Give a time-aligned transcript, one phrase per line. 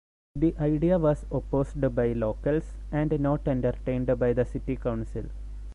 [0.35, 5.25] The idea was opposed by locals and not entertained by the city council.